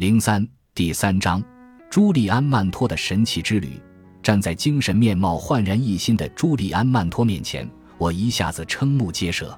[0.00, 1.44] 零三第三章，
[1.90, 3.78] 朱利安·曼托的神奇之旅。
[4.22, 9.54] 站在精神面貌焕然一新的朱利安·曼托面前，我一下子瞠目结舌。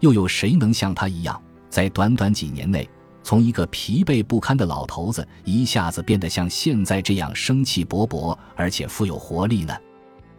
[0.00, 2.86] 又有谁能像他一样，在短短几年内，
[3.22, 9.74] 从一个疲惫不堪的老头子，一下子变得像现在这样生气勃勃，而且富有活力呢？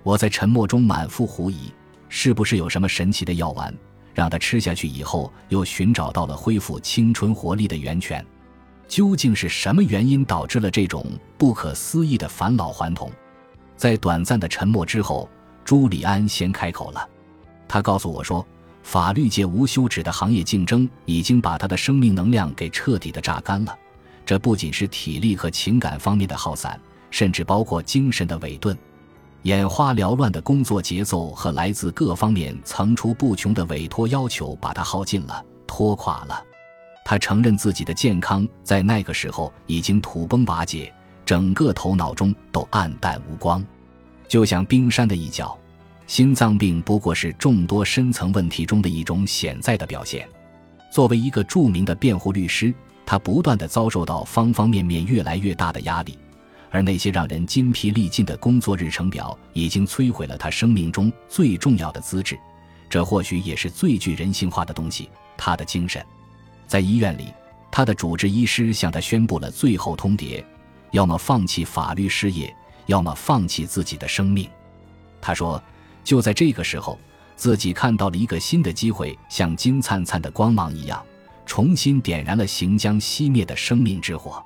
[0.03, 1.73] 我在沉默中满腹狐疑：
[2.09, 3.75] 是不是有什么神奇的药丸，
[4.13, 8.23] 让他吃下去以后，又寻找到了恢复青春活力的源泉？
[8.91, 11.05] 究竟是什么原因导致了这种
[11.37, 13.09] 不可思议的返老还童？
[13.77, 15.29] 在短暂的沉默之后，
[15.63, 17.07] 朱利安先开口了。
[17.69, 18.45] 他告诉我说
[18.83, 23.73] ：“法律界无休止的行业竞争已经把他的生命能量给彻底的榨干了。
[24.25, 26.77] 这不仅是体力和情感方面的耗散，
[27.09, 28.77] 甚至包括精神的萎顿。
[29.43, 36.43] 眼花缭乱的工作节奏和来自各方面层出不穷的委托要求把他耗尽了，拖垮了。
[37.11, 40.89] 他承认自己的健康在那个时候已经土崩瓦解。”
[41.25, 43.61] 整个头脑中都暗淡无光，
[44.29, 45.57] 就像冰山的一角。
[46.07, 50.25] 心脏病不过是众多深层问题中的一种潜在的表现。
[50.89, 52.73] 作为一个著名的辩护律师，
[53.05, 56.17] 他不断的遭受到方方面面越来越大的压力，
[56.69, 62.39] 而那些让人筋疲力尽的工作日程表，已经摧毁了他生命中最重要的资质。
[62.89, 66.01] 这或许也是最具人性化的东西——他的精神。
[66.71, 67.33] 在医院里，
[67.69, 70.41] 他的主治医师向他宣布了最后通牒。
[70.91, 72.55] 要么放弃法律事业，
[72.85, 74.49] 要么放弃自己的生命。
[75.19, 75.61] 他说
[76.01, 76.97] ：“就在这个时候，
[77.35, 81.03] 自己看到了一个新的机会，像金灿灿的光芒一样，
[81.45, 84.41] 重新点燃了行将熄灭的生命之火。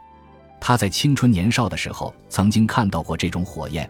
[0.60, 3.88] 他在青春年少的时候曾经看到过这种火焰，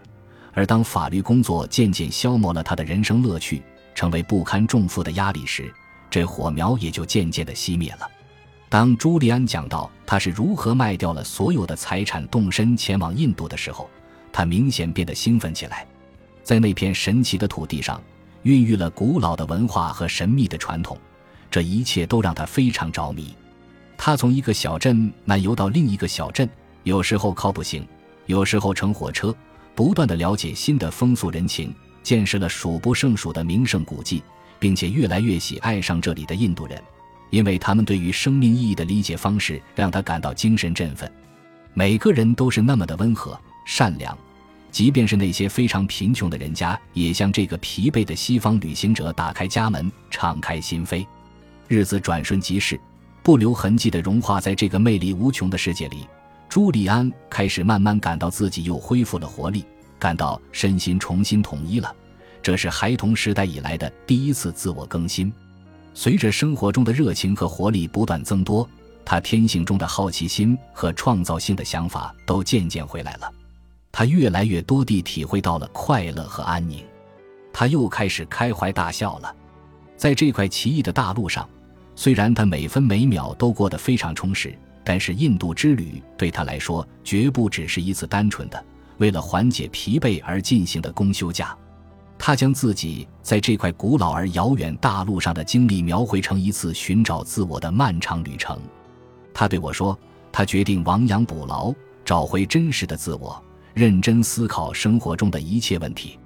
[0.52, 3.62] 而当法律工作渐渐消磨了他的人生乐趣，
[3.94, 5.72] 成为不堪重负的压力时，
[6.10, 8.06] 这火苗也就渐渐的熄灭了。”
[8.68, 13.88] 当朱利安讲到他是如何卖掉了所有的财产，动身前往印度的时候，
[14.32, 15.86] 他明显变得兴奋起来。
[16.42, 18.00] 在那片神奇的土地上，
[18.42, 20.98] 孕育了古老的文化和神秘的传统，
[21.50, 23.34] 这一切都让他非常着迷。
[23.96, 26.48] 他从一个小镇漫游到另一个小镇，
[26.82, 27.86] 有时候靠步行，
[28.26, 29.34] 有时候乘火车，
[29.74, 34.22] 不断的了解新的风俗人情，见识了数不胜数的名胜古迹，
[34.58, 36.80] 并且越来越喜爱上这里的印度人。
[37.30, 41.10] 因为他们对于生命意义的理解方式让他感到精神振奋。
[41.74, 44.16] 每个人都是那么的温和善良，
[44.70, 51.06] 即便是那些非常贫穷的人家，也向这个疲惫的西方旅行者打开家门，敞开心扉。
[51.68, 52.80] 日子转瞬即逝，
[53.22, 56.06] 不留痕迹地融化在这个魅力无穷的世界里。
[56.48, 59.64] 朱利安开始慢慢感到自己又恢复了活力，
[59.98, 61.94] 感到身心重新统一了。
[62.40, 65.32] 这是孩童时代以来的第一次自我更新。
[65.98, 68.68] 随着生活中的热情和活力不断增多，
[69.02, 73.32] 他天性中的好奇心和创造性的想法都渐渐回来了。
[73.90, 76.84] 他越来越多地体会到了快乐和安宁，
[77.50, 79.34] 他又开始开怀大笑了。
[79.96, 81.48] 在这块奇异的大陆上，
[81.94, 84.54] 虽然他每分每秒都过得非常充实，
[84.84, 88.62] 但是印度之旅对他来说绝不只是一次单纯的
[88.98, 91.56] 为了缓解疲惫而进行的公休假。
[92.18, 98.58] 他将自己在这块古老而遥远大陆上的经历描绘成一次寻找自我的漫长旅程。
[99.34, 99.96] 他对我说
[100.32, 101.74] ：“他决定亡羊补牢，
[102.04, 103.40] 找回真实的自我，
[103.74, 106.18] 认真思考生活中的一切问题。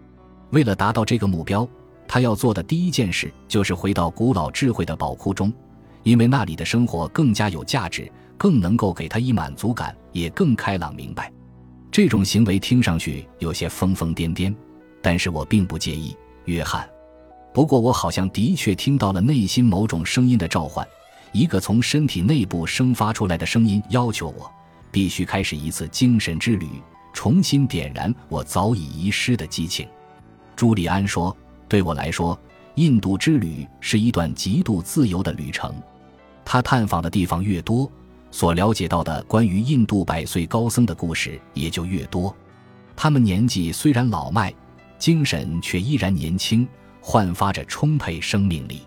[0.50, 1.68] 为了达到这个目标，
[2.06, 5.52] 他要做的第一件事就是回到古老智慧的宝库中，
[6.04, 11.32] 因为那里的生活更加有价值，更能够给他以满足感，也更开朗明白。
[11.90, 14.54] 这种行为听上去有些疯疯癫癫。”
[15.02, 16.88] 但是我并不介意，约翰。
[17.52, 20.86] 不过我好像的确听到了内心某种声音的召唤，
[21.32, 24.48] 一个从身体内部生发出来的声音要求我
[24.92, 26.68] 必须开始一次精神之旅，
[27.12, 29.88] 重新点燃我早已遗失的激情。
[30.54, 31.36] 朱利安说
[31.66, 32.38] ：“对我来说，
[32.76, 35.74] 印度之旅是一段极度自由的旅程。
[36.44, 37.90] 他探访的地方越多，
[38.30, 42.32] 所了解到的关于印度百岁高僧的故事也就越多。
[42.94, 44.54] 他们年纪虽然老迈。”
[45.00, 46.68] 精神却依然年轻，
[47.00, 48.82] 焕发着充沛生命力。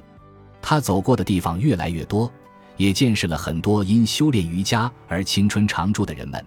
[0.62, 2.32] 他走过的地方越来越多，
[2.78, 6.42] 也见识了很多因修炼瑜伽而青春常驻的人们。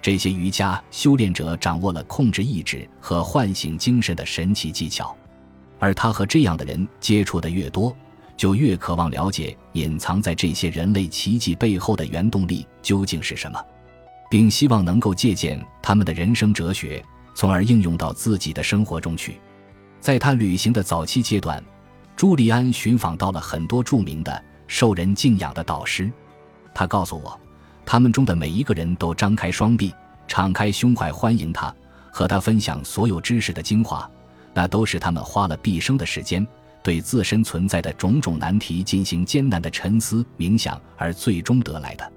[0.00, 5.14] 这些瑜伽修炼者掌握了控制意志和唤醒精神的神奇技巧，
[5.78, 7.94] 而他和这样的人接触的越多，
[8.36, 13.62] 就越渴望了解隐藏在这些人类奇迹背后的原动力究竟是什么，
[14.30, 17.04] 并希望能够借鉴他们的人生哲学。
[17.34, 19.40] 从而应用到自己的生活中去。
[20.00, 21.62] 在他旅行的早期阶段，
[22.16, 26.10] 朱利安寻访到了很多著名的、受人敬仰的导师。
[26.74, 27.38] 他告诉我，
[27.84, 29.92] 他们中的每一个人都张开双臂，
[30.26, 31.74] 敞开胸怀欢迎他，
[32.10, 34.10] 和他分享所有知识的精华。
[34.54, 36.46] 那都是他们花了毕生的时间，
[36.82, 42.12] 对自身存在的种种难题进行艰难的沉思冥想而最终得来的。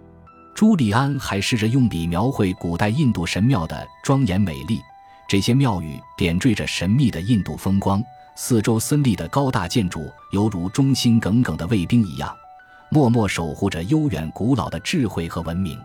[0.53, 4.79] 朱利安还试着用笔描绘古代印度神庙的庄严美丽，
[5.27, 8.03] 这些庙宇点缀着神秘的印度风光，
[8.35, 12.35] 四周森立的高大建筑犹如忠心耿耿的卫兵一样，
[12.89, 15.79] 默默守护着悠远古老的智慧和文明。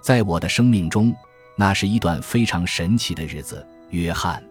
[0.00, 1.14] 在我的生命中，
[1.56, 4.42] 那是一段非常神奇的日子，约翰。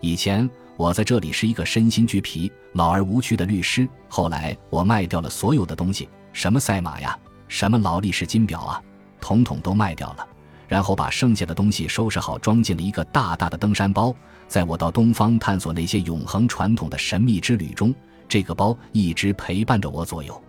[0.00, 0.48] 以前。
[0.76, 3.86] 我在这里是一个身心俱疲、老而无趣的律师。
[4.08, 7.14] 后来我卖掉了所有的东西，什么赛马呀，
[7.48, 8.82] 什么劳力士金表啊，
[9.20, 10.26] 统统都卖掉了。
[10.70, 14.14] 然后把剩下的东西收拾好，装进了一个大大的登山包。
[14.46, 17.92] 在我到东方探索那些永恒传统的神秘之旅中，
[18.28, 20.40] 这个包一直陪伴着我左右。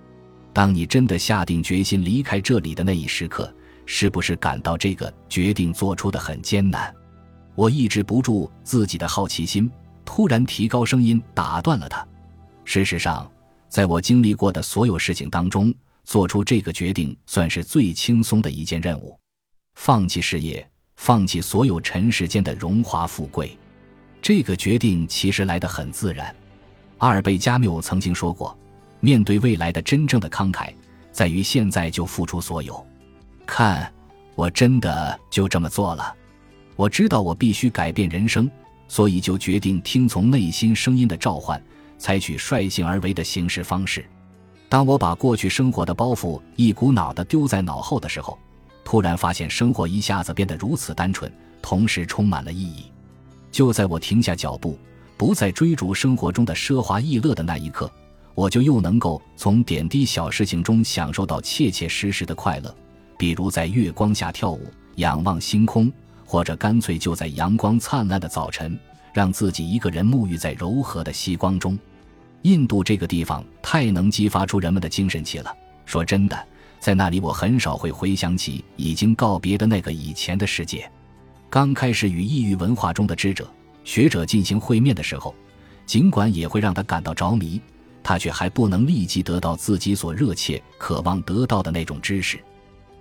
[0.54, 3.52] 当你真的下定决心离开这里的那一时刻，
[3.88, 6.94] 是不是感到这个决定做出的很艰难？
[7.56, 9.70] 我抑制不住自己的好奇心。
[10.06, 12.06] 突然提高声音，打断了他。
[12.64, 13.28] 事实上，
[13.70, 15.74] 在我经历过的所有事情当中，
[16.04, 19.18] 做出这个决定算是最轻松的一件任务。
[19.76, 23.58] 放弃事业，放弃所有尘世间的荣华富贵，
[24.22, 26.36] 这个决定其实来得很自然。
[27.00, 28.58] 阿尔贝加缪曾经说过
[29.00, 30.74] ：“面对未来的真正的慷慨，
[31.12, 32.86] 在于现在就付出所有。”
[33.46, 33.92] 看，
[34.36, 36.16] 我真的就这么做了。
[36.76, 38.50] 我知道我必须改变人生。
[38.88, 41.64] 所以就决定听从内心声音的召唤，
[41.98, 44.06] 采取率性而为的行事方式。
[44.68, 48.38] 当我把过去生活的包袱一股脑的丢在脑后的时候，
[48.92, 52.92] 突然发现生活一下子变得如此单纯，同时充满了意义。
[53.50, 54.78] 就在我停下脚步，
[55.16, 57.90] 不再追逐生活中的奢华逸乐的那一刻，
[58.36, 62.76] 我就又能够从点滴小事情中享受到切切实实的快乐，
[63.18, 65.90] 比如在月光下跳舞，仰望星空。
[66.26, 68.78] 或者干脆就在阳光灿烂的早晨，
[69.14, 71.80] 让自己一个人沐浴在柔和的夕光中。
[72.42, 75.56] 印度这个地方太能激发出人们的精神气了。
[75.86, 76.46] 说真的，
[76.82, 80.92] 在那里我很少会回想起已经告别的那个以前的世界。
[81.48, 83.48] 刚开始与异域文化中的知者、
[83.84, 85.36] 学者进行会面的时候，
[85.86, 87.62] 尽管也会让他感到着迷，
[88.02, 92.40] 他却还不能立即得到自己所热切渴望得到的那种知识。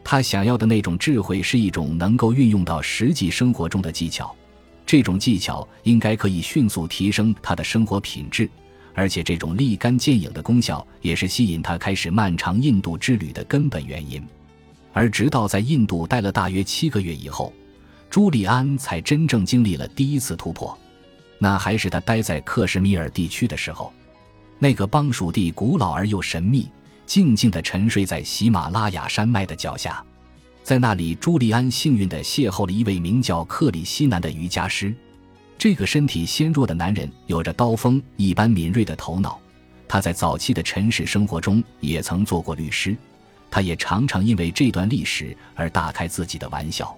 [0.04, 4.36] 他想要的那种智慧是一种能够运用到实际生活中的技巧，
[4.84, 8.50] 这种技巧应该可以迅速提升他的生活品质，
[8.94, 14.22] 而且这种立竿见影的功效也是吸引他开始漫长印度之旅的根本原因。
[14.92, 17.52] 而直到在印度待了大约七个月以后，
[18.08, 20.76] 朱利安才真正经历了第一次突破，
[21.38, 23.92] 那还是他待在克什米尔地区的时候，
[24.58, 26.68] 那个邦属地古老而又神秘。
[27.06, 30.00] 静静地沉睡在喜马拉雅山脉的脚下，
[30.62, 34.94] 在那里，朱利安幸运地邂逅了一位名叫克里希南的瑜伽师。
[35.60, 39.38] 这个身体纤弱的男人有着刀锋一般敏锐的头脑。
[39.86, 42.96] 他在早期的尘世生活中也曾做过律师，
[43.50, 46.96] 他也常常因为这段历史而大开自己的玩笑。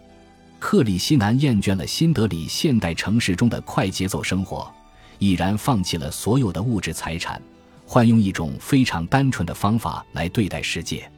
[0.61, 4.73] 克里希南厌倦了新德里现代城市中的快节奏生活，
[5.19, 7.43] 毅然放弃了所有的物质财产。
[7.85, 11.11] 换用一种非常单纯的方法来对待世界，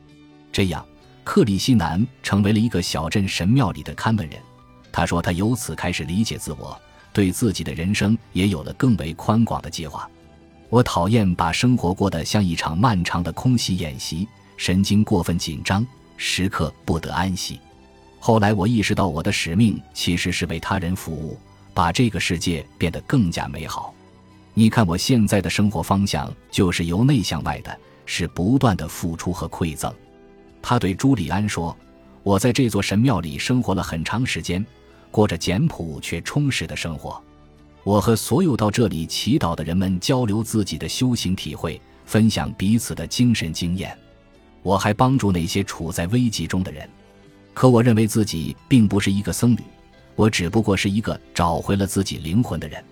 [0.50, 0.82] 这样，
[1.23, 4.41] 克里希南成为了一个小镇神庙里的看门人。
[4.91, 6.81] 他说，他由此开始理解自我，
[7.15, 10.06] 对自己的人生也有了更为宽广的计划。
[10.69, 17.61] 我讨厌把生活过得像一场漫长的空袭演习，神经过分紧张，时刻不得安息。
[18.19, 21.39] 后来，我意识到我的使命其实是为他人服务，
[21.73, 23.94] 把这个世界变得更加美好。
[24.53, 29.93] 你看，我现在的生活方向就是由内向外的，是不断的付出和馈赠。
[30.63, 31.77] 他对朱利安说
[32.25, 34.65] ：“我在这座神庙里生活了很长时间，
[35.15, 37.23] 过着简朴却充实的生活。
[37.85, 43.97] 我和所有到这里祈祷的人们交流自己的修行体会，分享彼此的精神经验。
[44.61, 46.89] 我还帮助那些处在危急中的人。
[47.53, 49.61] 可我认为自己并不是一个僧侣，
[50.17, 52.85] 我只不过是一个找回了自己灵魂的人。”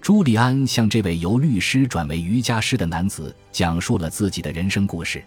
[0.00, 5.22] 朱利安向这位由律师转为瑜伽师的男子讲述了自己的人生故事。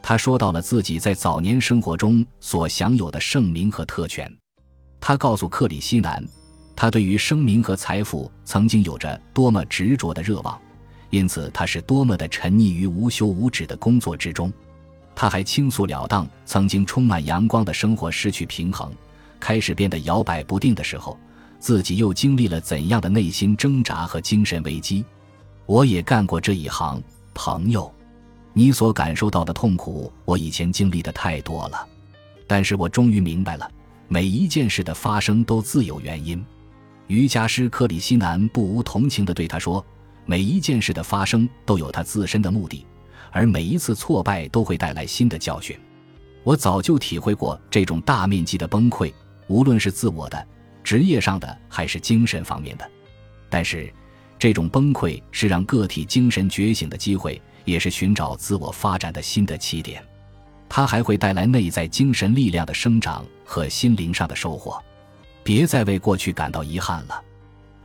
[0.00, 4.34] 他说到了自己在早年生活中所享有的盛名和特权。
[5.06, 6.26] 他告诉克里希南，
[6.74, 10.58] 他对于声名和财富曾经有着多么执着的热望，
[11.10, 14.50] 因此他是多么的沉溺于无休无止的工作之中。
[15.14, 18.90] 他还倾诉了当曾经充满阳光的生活失去平衡，
[19.38, 21.18] 开始变得摇摆不定的时候。
[21.58, 25.04] 自己又经历了怎样的内心挣扎和精神危机？
[25.66, 27.02] 我也干过这一行，
[27.34, 27.92] 朋友，
[28.54, 31.86] 你所感受到的痛苦，我以前经历的太多了。
[32.46, 33.70] 但是我终于明白了，
[34.08, 36.44] 每一件事的发生都自有原因。
[37.06, 39.84] 瑜伽师克里希南不无同情地对他说
[40.26, 42.86] ：“每一件事的发生都有他自身的目的，
[43.30, 45.78] 而每一次挫败都会带来新的教训。”
[46.44, 49.12] 我早就体会过这种大面积的崩溃，
[49.48, 50.46] 无论是自我的、
[50.82, 52.90] 职业上的，还是精神方面的。
[53.48, 53.92] 但是，
[54.38, 60.02] 这种崩溃是让个体精神觉醒的机会，也是寻找自我发展的新的起点。
[60.76, 64.82] 它还会带来内在精神力量的生长和心灵上的收获。
[65.44, 67.22] 别再为过去感到遗憾了，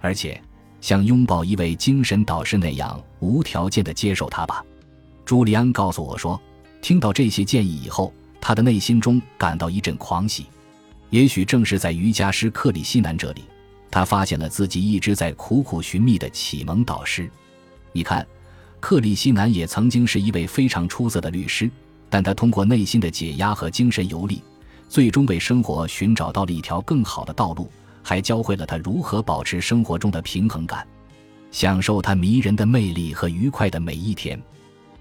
[0.01, 0.41] 而且
[0.81, 4.65] 像拥抱一位精神导师那样无条件的接受他吧。
[5.23, 6.41] 朱利安告诉我说，
[6.81, 10.47] 听到这些建议以后，他的内心中感到一阵狂喜。
[11.11, 13.43] 也许正是在瑜伽师克里希南这里，
[13.91, 17.29] 他发现了自己一直在苦苦寻觅的启蒙导师。
[17.91, 18.25] 你看，
[18.79, 21.69] 克里希南也曾经是一位非常出色的律师。
[22.09, 24.41] 但他通过内心的解压和精神游历，
[24.87, 27.69] 最终为生活寻找到了一条更好的道路，
[28.01, 30.85] 还教会了他如何保持生活中的平衡感，
[31.51, 34.41] 享受他迷人的魅力和愉快的每一天。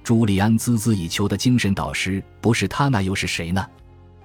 [0.05, 3.67] 朱利安孜孜以求的精神导师不是他，那又是谁呢？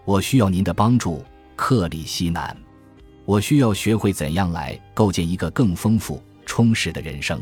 [0.06, 1.24] 我需要您的帮助，
[1.56, 2.56] 克里希南。
[3.26, 7.42] 我需要学会怎样来构建一个更丰富、充实的人生。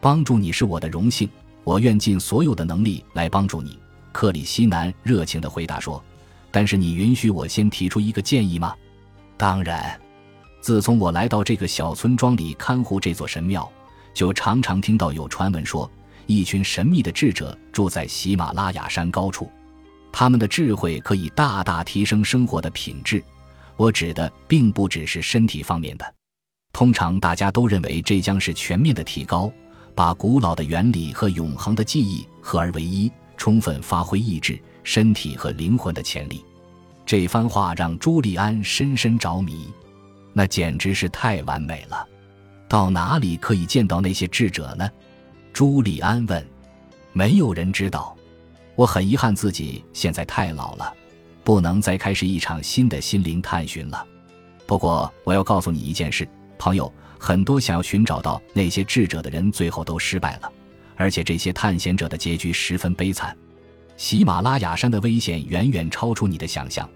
[0.00, 1.26] 帮助你是我的荣幸，
[1.64, 3.78] 我愿尽所有的能力来帮助你。
[4.16, 6.02] 克里希南热情地回答说
[6.50, 8.74] ：“但是你允许我先提出一个建议吗
[9.36, 10.00] ？”“当然。”
[10.62, 13.70] 自从我来到这个小村庄里看护这座神庙，
[14.14, 15.88] 就常常听到有传闻说，
[16.24, 19.50] 一群神秘的智者住在喜马拉雅山高处，
[20.10, 23.22] 他们的智慧可以大大提升生活的品质。
[23.76, 26.14] 我指的并不只是身体方面的，
[26.72, 29.52] 通常大家都认为这将是全面的提高，
[29.94, 33.12] 把古老的原理和永恒的记忆合而为一。
[33.36, 36.44] 充分发挥意志、身体和灵魂的潜力，
[37.04, 39.72] 这番话让朱利安深深着迷。
[40.32, 42.06] 那简直是太完美了。
[42.68, 44.90] 到哪里可以见到那些智者呢？
[45.52, 46.46] 朱利安问。
[47.12, 48.14] 没有人知道。
[48.74, 50.92] 我很遗憾自己现在太老了，
[51.42, 54.06] 不能再开始一场新的心灵探寻了。
[54.66, 56.28] 不过我要告诉你一件事，
[56.58, 60.52] 朋友，很多想要寻找到那些智者的人，最后都失败了。
[60.96, 63.36] 而且这些探险者的结局十分悲惨，
[63.96, 66.88] 喜马拉雅山的危险远远超出你的想象，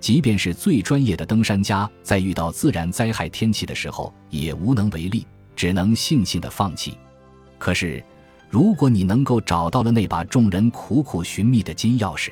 [0.00, 6.98] 即便是最专业的登山家，在遇到自然灾害天气的时候也无能为力，只能悻悻地放弃。
[7.58, 8.02] 可是，
[8.50, 12.30] 如果你能够找到了那把众人苦苦寻觅的金钥匙，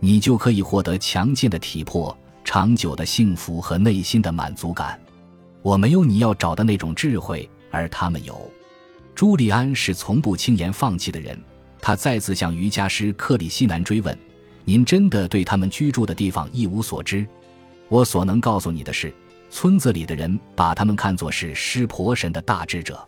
[0.00, 4.98] 你就可以获得强健的体魄、长久的幸福和内心的满足感。
[5.62, 8.50] 我没有你要找的那种智慧，而他们有。
[9.14, 11.38] 朱利安是从不轻言放弃的人，
[11.80, 14.18] 他再次向瑜伽师克里希南追问
[14.66, 17.24] ：“您真的对他们居住的地方一无所知？”
[17.88, 19.14] 我所能告诉你的是，
[19.50, 22.98] 村子里的人把他们看作是湿婆神的大智者，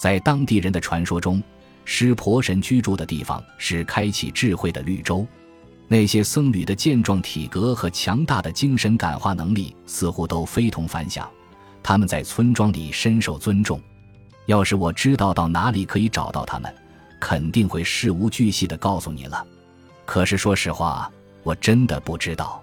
[0.00, 1.42] 在当地人的传说中，
[1.84, 5.26] 湿婆神居住的地方是开启智慧的绿洲。
[5.88, 11.28] 那些僧侣的健壮体格和强大的精神感化能力似乎都非同凡响，
[11.82, 13.78] 他们在村庄里深受尊重。
[14.46, 16.72] 要是我知道到哪里可以找到他们，
[17.20, 19.46] 肯定会事无巨细的告诉你了。
[20.04, 21.10] 可是说实话，
[21.42, 22.62] 我真的不知道。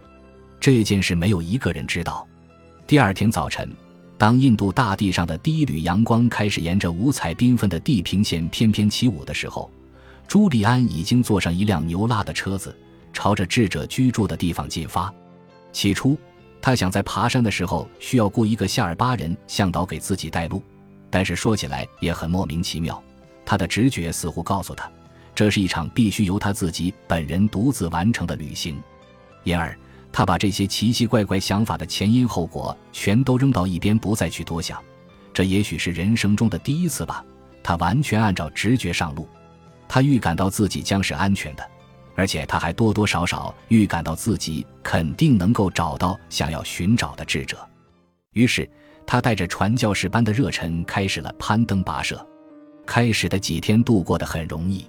[0.59, 2.27] 这件事没有一个人知道。
[2.85, 3.67] 第二天早晨，
[4.17, 9.71] 当印度大地上的第一缕阳光开始沿着五彩缤纷的地平线翩翩起舞的时候，
[10.27, 12.77] 朱利安已经坐上一辆牛拉的车子，
[13.11, 15.11] 朝着智者居住的地方进发。
[15.71, 16.15] 起初，
[16.61, 20.61] 他想在爬山的时候需要雇一个夏尔巴人向导给自己带路。
[21.11, 23.03] 但是说起来也很莫名其妙，
[23.45, 24.89] 他的直觉似乎告诉他，
[25.35, 28.81] 这是一场必须由他自己本人独自完成的旅行，
[29.43, 29.77] 因而
[30.09, 34.81] 他把这些奇奇怪怪想法的前因后果全都扔到一边，不再去多想。
[35.33, 37.23] 这也许是人生中的第一次吧。
[37.61, 39.27] 他完全按照直觉上路，
[39.89, 41.69] 他预感到自己将是安全的，
[42.15, 47.57] 而且他还多多少少预感到自己肯定能够找到想要寻找的智者。
[48.31, 48.69] 于是。
[49.11, 52.25] 他带着传教士般的热忱开始了攀登跋涉。
[52.85, 54.85] 开始的几天度过得很容易，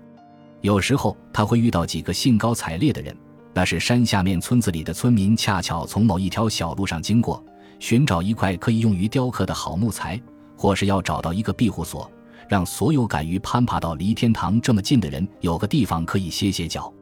[0.60, 3.16] 有时候他会遇到几个兴高采烈的人，
[3.52, 7.44] 那是山下面村子里的村民，恰巧从某一条小路上经过，
[7.80, 10.22] 寻找一块可以用于雕刻的好木材，
[10.56, 12.08] 或是要找到一个庇护所，
[12.48, 16.94] 让所有敢于攀爬到离天堂这么近的人有个地方可以歇歇脚。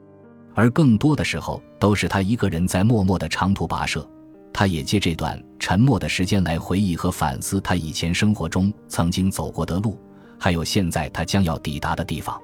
[0.55, 4.09] 而更多的时候，都是他一个人在默默的长途跋涉。
[4.53, 9.99] 他也借这段沉默的时间来回忆和反思他以前生活中曾经走过的路，
[10.39, 12.41] 还有现在他将要抵达的地方。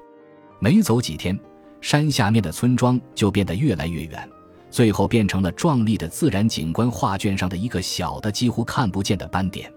[0.59, 1.37] 没走几天，
[1.81, 4.27] 山下面的村庄就变得越来越远，
[4.71, 9.71] 最后变成了壮丽的自然景观画卷上的一个小的、几乎看不见的斑点。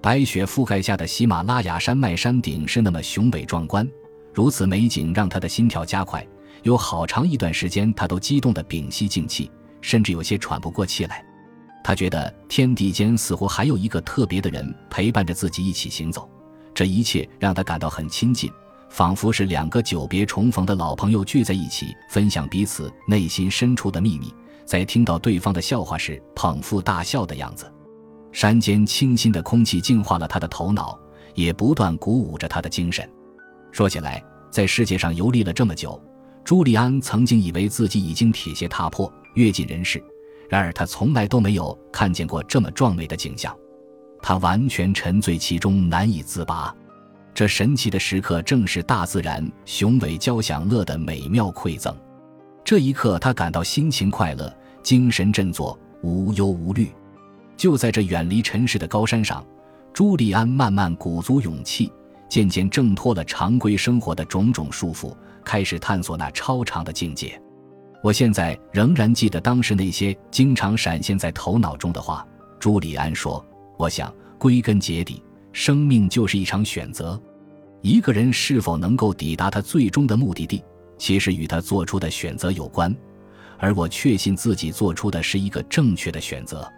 [0.00, 3.86] 白雪覆盖下的喜马拉雅山脉山顶是那么雄伟壮观，
[4.32, 6.26] 如此美景让他的心跳加快，
[6.62, 9.50] 有好长一段时间他都激动得屏息静气，
[9.80, 11.24] 甚至有些喘不过气来。
[11.84, 16.26] 他觉得天地间似乎还有一个特别的人陪伴着自己一起行走，
[16.72, 18.50] 这一切让他感到很亲近。
[18.88, 24.32] 仿佛是两个久别重逢的老朋友聚在一起，分享彼此内心深处的秘密，
[24.64, 27.70] 在听到对方的笑话时捧腹大笑的样子。
[28.32, 30.98] 山间清新的空气净化了他的头脑，
[31.34, 33.06] 也不断鼓舞着他的精神。
[33.72, 36.00] 说起来，在世界上游历了这么久，
[36.44, 40.02] 朱利安曾经以为自己已经铁鞋踏破，阅尽人世。
[40.54, 43.52] 然而，他从来都没有看见过这么壮美的景象，
[44.22, 46.72] 他完全沉醉其中，难以自拔。
[47.34, 51.92] 这神奇的时刻，正是大自然雄伟交响乐的美妙馈赠。
[52.64, 56.88] 这一刻，他感到心情快乐，精神振作，无忧无虑。
[57.56, 59.44] 就在这远离尘世的高山上，
[59.92, 61.92] 朱利安慢慢鼓足勇气，
[62.28, 65.12] 渐渐挣脱了常规生活的种种束缚，
[65.44, 67.42] 开始探索那超长的境界。
[68.04, 72.22] 我现在仍然记得当时那些经常闪现在头脑中的话。
[72.60, 73.42] 朱利安说
[73.78, 75.22] ：“我想，归根结底。”
[75.54, 77.18] 生命就是一场选择，
[77.80, 80.62] 一个人是否能够抵达他最终的目的地，
[80.98, 82.94] 其实与他做出的选择有关。
[83.58, 86.70] 而我确信自己做出的是一个正确的选择。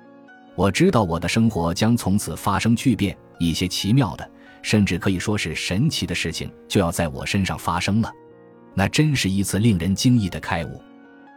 [0.54, 4.30] 我知道我的生活将从此发生巨变，一些奇妙的，
[4.62, 8.12] 甚至可以说是神奇的事情就要在我身上发生了。
[8.75, 10.80] 那真是一次令人惊异的开悟。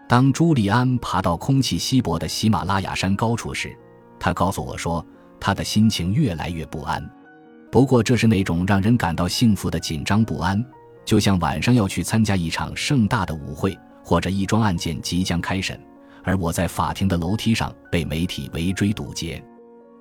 [0.09, 3.77] 当朱利安爬到空气稀薄的喜马拉雅山高处时，
[4.19, 5.05] 他告诉我说，
[5.39, 7.07] 他的心情越来越不安。
[7.71, 10.65] 不过，这是那种让人感到幸福的紧张不安，
[11.05, 15.79] 就像晚上要去参加一场盛大的舞会，或者一桩案件即将开审，
[16.23, 19.39] 而我在法庭的楼梯上被媒体围追堵截。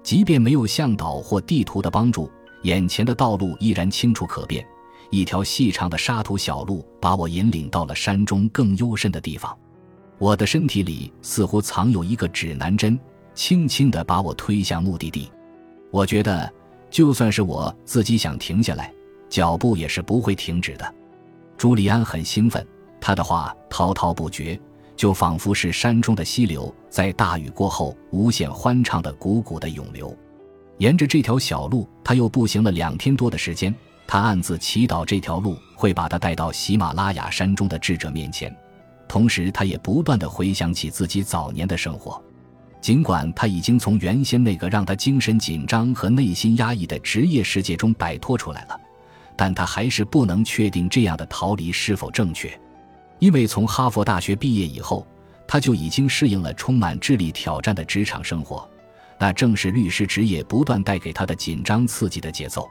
[0.02, 2.30] 即便没有向导或地图的帮助，
[2.62, 4.66] 眼前的道路依然清楚可辨。
[5.10, 9.54] 一条细长的沙土小路把我引领到了山中更幽深的地方。
[10.18, 12.98] 我的身体里似乎藏有一个指南针，
[13.34, 15.30] 轻轻地把我推向目的地。
[15.90, 16.52] 我觉得。
[16.90, 18.90] 就算是我自己想停下来，
[19.28, 20.94] 脚步也是不会停止的。
[21.54, 22.66] 朱利安很兴奋，
[22.98, 24.58] 他的话滔滔不绝，
[24.96, 30.16] 就仿佛是山中的溪流在大雨过后无限欢畅的汩汩的涌流。
[30.78, 33.74] 沿着这条小路，他又步行了两天多的时间。
[34.06, 38.50] 他暗自祈祷这条路会把他带到喜马拉雅山中的智者面前，
[39.08, 42.22] 同时他也不断的回想起自己早年的生活。
[42.80, 48.80] 尽管他已经从原先那个让他精神紧张和内心压抑的职业世界中摆脱出来了，
[49.36, 52.56] 但他还是不能确定这样的逃离是否正确，
[53.18, 55.04] 因为从哈佛大学毕业以后，
[55.46, 58.68] 他就已经适应了充满智力挑战的职场生活，
[59.18, 62.64] 那正是律师职业不断带给他的紧张刺激的节奏。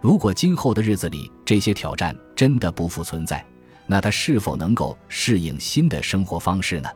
[0.00, 3.44] 如果今后的日子里这些挑战真的不复存在，
[3.90, 6.88] 那他是否能够适应新的生活方式呢？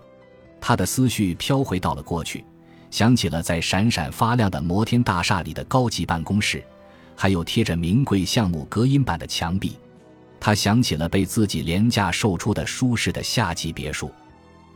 [0.60, 2.44] 他的思绪飘回到了过去，
[2.90, 6.62] 想起了在闪闪发亮的摩天大厦里的高级办公室，
[7.16, 9.76] 还有贴着名贵项目隔音板的墙壁。
[10.38, 14.10] 他想起了被自己廉价售出的舒适的夏季别墅。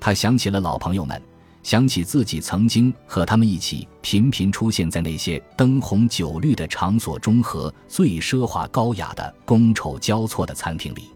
[0.00, 1.20] 他想起了老朋友们，
[1.62, 11.11] 想起自己曾经和他们一起频频出现在那些灯红酒绿的场所中和最奢华高雅的觥筹交错的餐厅里。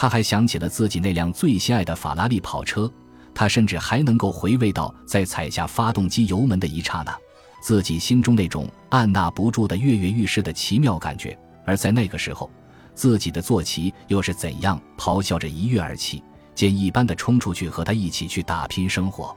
[0.00, 2.88] 他还想起了自己那辆最心爱的法拉利跑车。
[3.34, 7.12] 他甚至还能够回味到在踩下发动机油门的一刹那，
[7.60, 11.36] 自己心中那种按捺不住的跃跃欲试的奇妙感觉。
[11.66, 12.48] 而在那个时候，
[12.94, 16.22] 自己的坐骑又是怎样咆哮着一跃而起，
[16.54, 19.36] 箭一般的冲出去和他一起去打拼生活。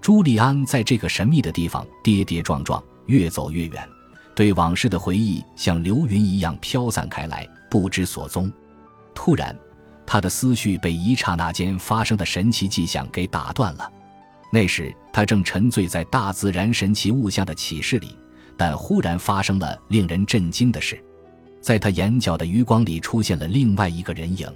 [0.00, 3.88] 朱利安在这个神秘的地方跌跌撞撞，越走越远，
[4.32, 8.48] 对往事的回忆像流云一样飘散开来，不知所踪。
[9.12, 9.56] 突然。
[10.10, 13.92] 他的思绪被一刹那间发生的神奇迹象给打断了。
[14.50, 18.16] 那时他正沉醉在大自然神奇物象的启示里，
[18.56, 20.98] 但忽然发生了令人震惊的事，
[21.60, 24.50] 在他眼角的余光里出现了另外一个人影。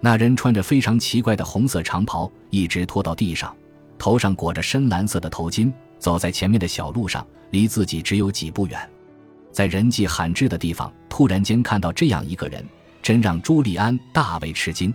[0.00, 3.54] 那人穿着非常奇怪的红色长袍，一直拖到地上，
[3.98, 8.80] 头上裹着深蓝色的头巾，走在前面的小路上，离自己只有几步远。
[9.52, 12.64] 在人迹罕至的地方，突然间看到这样一个人。
[13.02, 14.92] 真让朱利安大为吃惊，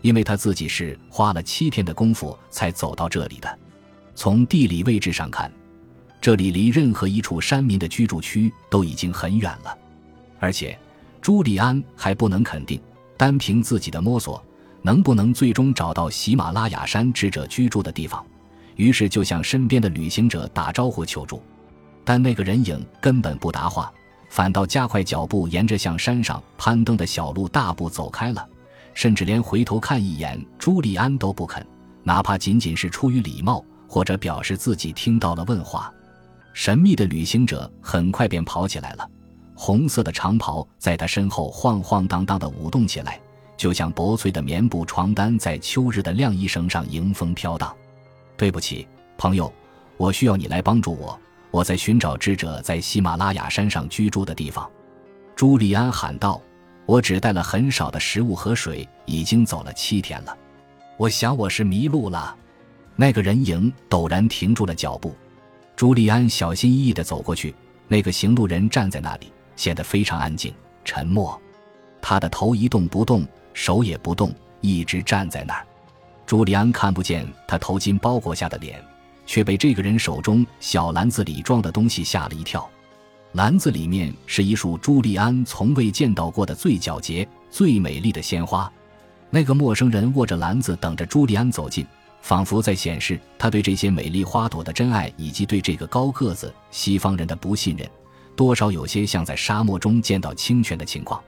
[0.00, 3.58] 因为他自己是花了七天的功夫才走到这里的。
[4.14, 5.50] 从地理位置上看，
[6.20, 9.76] 这里离任何一处山民的居住区都已经很远了。
[10.40, 10.78] 而且，
[11.20, 12.80] 朱利安还不能肯定，
[13.16, 14.42] 单凭自己的摸索，
[14.82, 18.24] 能不能最终找到喜马拉雅山智者居住的地方。
[18.76, 21.42] 于是就向身边的旅行者打招呼求助，
[22.04, 23.92] 但那个人影根本不答话，
[24.28, 28.46] 反倒加快脚步，沿着向山上攀登的小路大步走开了，
[28.94, 31.66] 甚至连回头看一眼朱利安都不肯，
[32.02, 35.92] 哪怕仅仅是出于礼貌或者表示自己听到了问话。
[36.52, 39.08] 神秘的旅行者很快便跑起来了，
[39.54, 43.20] 红色的长袍在他身后晃晃荡荡地舞动起来，
[43.56, 47.74] 就像薄脆的棉布床单在秋日的晾衣绳上迎风飘荡。
[48.36, 48.86] 对不起，
[49.16, 49.52] 朋友，
[49.96, 51.18] 我需要你来帮助我。
[51.50, 54.68] 我在寻找智者在喜马拉雅山上居住的地方。”
[55.36, 56.40] 朱利安喊道
[56.84, 60.36] ，“我只带了很少的食物和水，已经走了七天了。
[60.96, 62.36] 我想我是迷路了。”
[62.96, 65.14] 那个人影陡然停住了脚步。
[65.76, 67.54] 朱利安小心翼翼地走过去，
[67.86, 70.52] 那个行路人站在那里，显得非常安静、
[70.84, 71.40] 沉默。
[72.02, 75.64] 他的头一动不动，手也不动，一直站在那儿。
[76.26, 78.82] 朱利安看不见他头巾包裹下的脸，
[79.28, 82.66] 却被这个人手中小篮子里装的东西吓了一跳。
[83.32, 88.72] 篮子里面是一束朱利安从未见到过的最皎洁、最美丽的鲜花。
[89.28, 91.86] 那个陌生人握着篮子，等着朱利安走近，
[92.22, 97.86] 仿佛在显示他对这些美丽花朵的真爱，以及对这个高个子西方人的不信任，
[98.34, 101.22] 多少有些像在沙漠中见到清泉的情况。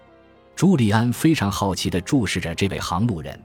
[0.56, 3.38] 朱利安非常好奇地注视着这位航路人。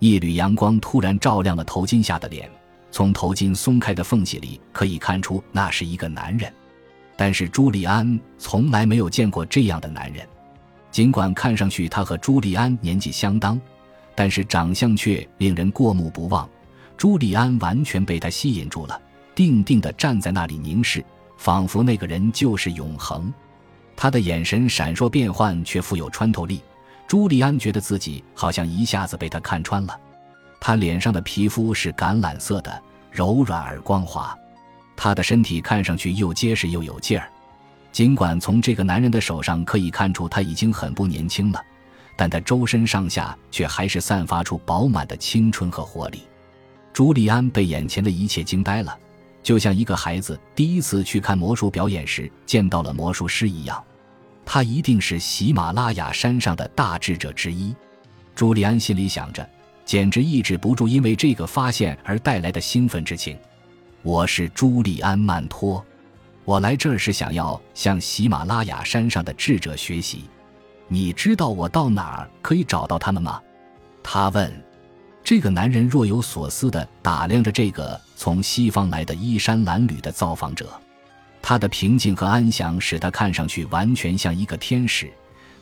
[0.00, 2.50] 一缕阳光突然照亮了头巾下的脸，
[2.94, 6.48] 从头巾松开的缝隙里可以看出那是一个男人。
[7.16, 10.24] 但是朱利安从来没有见过这样的男人，
[10.92, 13.60] 尽管看上去他和朱利安年纪相当，
[14.14, 16.48] 但是长相却令人过目不忘。
[16.96, 19.02] 朱利安完全被他吸引住了，
[19.34, 21.04] 定定地站在那里凝视，
[21.36, 23.34] 仿佛那个人就是永恒。
[23.96, 26.60] 他的眼神闪烁变幻，却富有穿透力。
[27.08, 29.98] 朱利安觉得自己好像一下子被他看穿了，
[30.66, 34.34] 他脸上的皮肤是橄榄色的，柔软而光滑，
[34.96, 37.28] 他的身体看上去又结实又有劲儿。
[37.92, 41.62] 尽管从这个男人的手上可以看出他已经很不年轻了，
[42.16, 46.22] 但他周身上下却还是散发出饱满的青春和活力。
[46.94, 48.98] 朱利安被眼前的一切惊呆了，
[49.42, 53.84] 就像一个孩子第一次去看魔术表演时见到了魔术师一样。
[54.46, 57.76] 他一定是喜马拉雅山上的大智者之一，
[58.34, 59.46] 朱利安心里想着，
[59.84, 63.36] 简直抑制不住因为这个发现而带来的兴奋之情。
[64.02, 65.84] 我是朱利安·曼托，
[66.44, 70.24] 我来这儿是想要向喜马拉雅山上的智者学习。
[70.88, 73.40] 你知道我到哪儿可以找到他们吗？
[74.02, 74.52] 他问。
[75.22, 80.68] 这个男人若有所思地打量着这个从西方来的衣衫褴褛的造访者。
[81.40, 85.10] 他的平静和安详使他看上去完全像一个天使，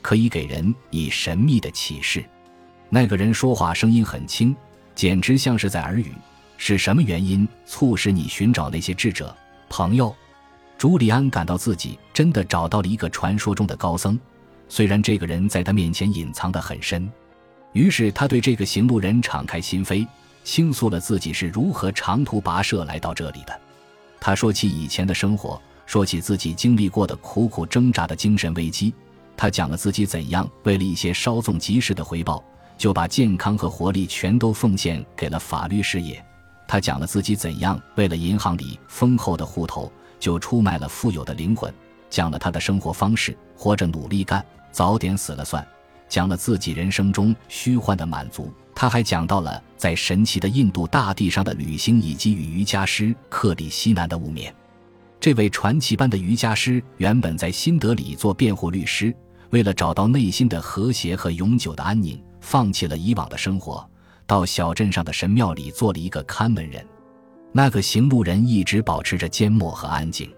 [0.00, 2.24] 可以给人以神秘的启示。
[2.94, 4.54] 那个人说话声音很轻，
[4.94, 6.12] 简直像是在耳语。
[6.58, 9.34] 是什么原因促使你寻找那些智者
[9.70, 10.14] 朋友？
[10.76, 14.20] 朱利安感到自己真的找到了一个传说中的高僧，
[14.68, 17.10] 虽然这个人在他面前隐藏得很深。
[17.72, 20.06] 于是他对这个行路人敞开心扉，
[20.44, 23.58] 倾诉了自己是如何长途跋涉来到这里的。
[24.20, 25.58] 他说起以前的生活。
[25.86, 28.94] 说起自己经历过的苦苦挣扎的精神危机，
[29.34, 32.42] 他讲了自己怎样为了一些稍纵即逝的回报，
[32.82, 36.20] 就把健康和活力全都奉献给了法律事业。
[36.66, 41.72] 他讲了自己怎样为了银行里丰厚的户头，就出卖了富有的灵魂。
[42.10, 45.64] 讲了他的生活方式：活着努力干，早点死了算。
[46.08, 48.52] 讲了自己人生中虚幻的满足。
[48.74, 54.52] 他还讲到了在神奇的印度大地上的旅行，以及与瑜伽师克里希南的无面。
[55.20, 59.14] 这位传奇般的瑜伽师原本在新德里做辩护律师，
[59.50, 63.88] 为了找到内心的和谐和永久的安宁，放弃了以往的生活，
[64.26, 66.86] 到小镇上的神庙里做了一个看门人。
[67.52, 70.30] 那个行路人一直保持着缄默和安静，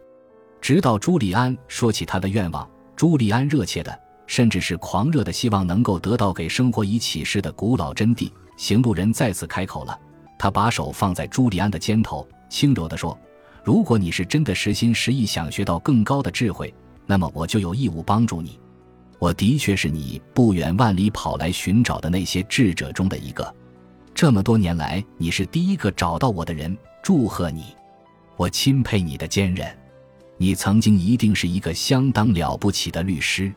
[0.61, 2.69] 直到朱利安说起他的愿望。
[2.95, 8.31] 朱利安热切的，甚至是狂热的希望能够得到给生活以启示的古老真谛。
[8.57, 9.99] 行路人再次开口了，
[10.39, 13.19] 他把手放在朱利安的肩头，轻柔地说。
[13.65, 16.73] 如果你是真的实心实意想学到更高的智慧，
[17.07, 18.61] 那么我就有义务帮助你。
[19.25, 23.55] 我的确是你不远万里跑来寻找的那些智者中的一个。
[24.15, 26.77] 这么多年来，你是第一个找到我的人。
[27.03, 27.75] 祝贺你，
[28.37, 29.67] 我钦佩你的坚韧。
[30.37, 33.51] 你曾经一定是一个相当了不起的律师。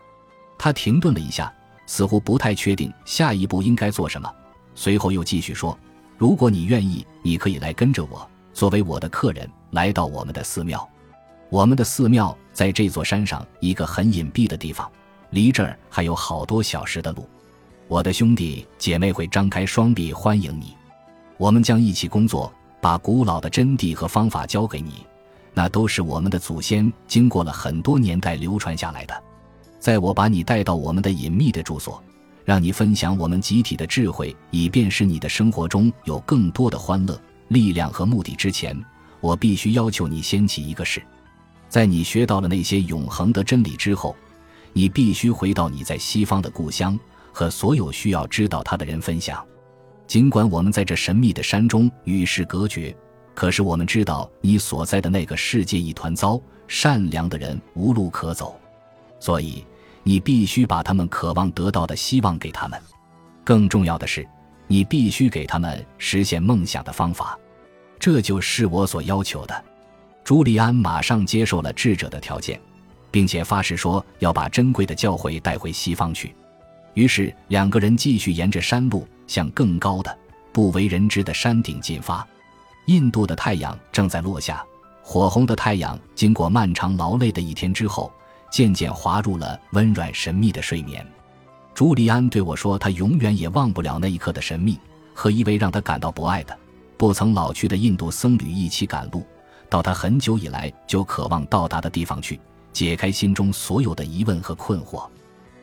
[0.57, 1.53] 他停顿了一下，
[1.85, 4.33] 似乎不太确定下一步应该做什么。
[4.73, 5.77] 随后又继续说
[6.17, 8.25] ：“如果你愿意，你可以来跟着我。”
[8.55, 10.89] 作为我的客人来到我们的寺庙，
[11.49, 14.89] 我们的寺庙在这座山上一个很隐蔽的地方，
[15.29, 17.27] 离这儿还有好多小时的路。
[17.87, 20.73] 我的兄弟姐妹会张开双臂欢迎你，
[21.37, 25.05] 我们将一起工作，把古老的真谛和方法教给你，
[25.53, 29.23] 那都是我们的祖先经过了很多年代流传下来的。
[29.79, 32.03] 在我把你带到我们的隐秘的住所，
[32.43, 37.17] 让你分享我们集体的智慧，以便使你的生活中有更多的欢乐、
[37.49, 38.77] 力量和目的之前，
[39.21, 41.01] 我必须要求你掀起一个事：
[41.69, 44.15] 在你学到了那些永恒的真理之后，
[44.77, 46.99] 你必须回到你在西方的故乡，
[47.33, 49.43] 和所有需要知道它的人分享。
[50.05, 52.95] 尽管我们在这神秘的山中与世隔绝，
[53.33, 58.55] 可是我们知道你所在的那个世界一团糟，善良的人无路可走。
[59.19, 59.65] 所以，
[60.03, 62.79] 你必须把他们渴望得到的希望给他们。
[63.43, 64.29] 更重要的是，
[64.67, 67.35] 你必须给他们实现梦想的方法。
[67.97, 69.65] 这就是我所要求的。
[70.23, 72.61] 朱利安马上接受了智者的条件，
[73.11, 76.35] 并且发誓说要把珍贵的教诲带回西方去。
[76.93, 80.17] 于是，两个人继续沿着山路向更高的、
[80.51, 82.27] 不为人知的山顶进发。
[82.87, 84.63] 印度的太阳正在落下，
[85.01, 88.11] 火红的太阳经过漫长劳累的一天之后。
[88.49, 91.05] 渐渐滑入了温软神秘的睡眠。
[91.73, 94.79] 朱利安对我说：“他永远也忘不了那一刻的神秘，
[95.13, 96.57] 和一位让他感到不爱的、
[96.95, 99.25] 不曾老去的印度僧侣一起赶路，
[99.69, 102.39] 到他很久以来就渴望到达的地方去，
[102.77, 105.09] 解开心中所有的疑问和困惑。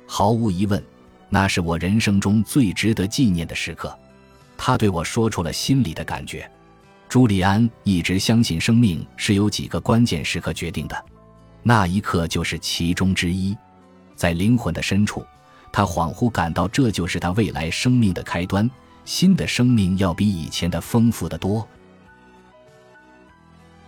[0.04, 0.84] 毫无疑问，
[1.28, 3.96] 那是我人生中最值得纪念的时刻。”
[4.58, 6.50] 他对我说出了心里的感觉。
[7.08, 11.04] 朱利安一直相信，生命是由几个关键时刻决定的。
[11.62, 13.56] 那一刻就是其中之一，
[14.16, 15.24] 在灵魂的深处，
[15.70, 18.68] 他恍惚感到这就是他未来生命的开端。
[19.04, 21.64] 新的生命要比以前的丰富的多。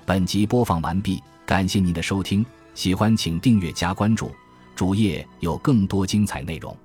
[0.04, 4.30] 本集播放完毕，感谢您的收听，喜欢请订阅加关注，
[4.74, 6.76] 主页有更多精彩内容。